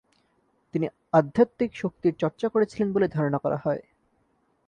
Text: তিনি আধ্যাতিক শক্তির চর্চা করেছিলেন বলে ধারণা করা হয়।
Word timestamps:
তিনি 0.73 0.87
আধ্যাতিক 1.13 1.71
শক্তির 1.75 2.13
চর্চা 2.19 2.47
করেছিলেন 2.49 2.87
বলে 2.93 3.07
ধারণা 3.07 3.37
করা 3.37 3.57
হয়। 3.57 3.81